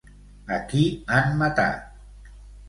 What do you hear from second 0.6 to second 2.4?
qui han matat?